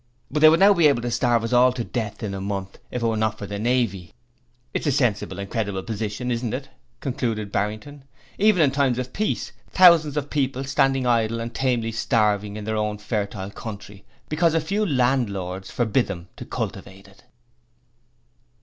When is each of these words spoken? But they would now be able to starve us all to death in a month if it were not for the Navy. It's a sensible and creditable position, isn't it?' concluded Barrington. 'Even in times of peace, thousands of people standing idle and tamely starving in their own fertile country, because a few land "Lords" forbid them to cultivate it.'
But 0.31 0.39
they 0.39 0.49
would 0.49 0.59
now 0.59 0.73
be 0.73 0.87
able 0.87 1.03
to 1.03 1.11
starve 1.11 1.43
us 1.43 1.53
all 1.53 1.71
to 1.73 1.83
death 1.83 2.23
in 2.23 2.33
a 2.33 2.41
month 2.41 2.79
if 2.89 3.03
it 3.03 3.05
were 3.05 3.15
not 3.15 3.37
for 3.37 3.45
the 3.45 3.59
Navy. 3.59 4.15
It's 4.73 4.87
a 4.87 4.91
sensible 4.91 5.37
and 5.37 5.47
creditable 5.47 5.83
position, 5.83 6.31
isn't 6.31 6.55
it?' 6.55 6.69
concluded 7.01 7.51
Barrington. 7.51 8.05
'Even 8.39 8.63
in 8.63 8.71
times 8.71 8.97
of 8.97 9.13
peace, 9.13 9.51
thousands 9.69 10.17
of 10.17 10.31
people 10.31 10.63
standing 10.63 11.05
idle 11.05 11.39
and 11.39 11.53
tamely 11.53 11.91
starving 11.91 12.55
in 12.55 12.63
their 12.63 12.77
own 12.77 12.97
fertile 12.97 13.51
country, 13.51 14.03
because 14.27 14.55
a 14.55 14.59
few 14.59 14.83
land 14.87 15.29
"Lords" 15.29 15.69
forbid 15.69 16.07
them 16.07 16.29
to 16.37 16.45
cultivate 16.45 17.07
it.' 17.07 17.23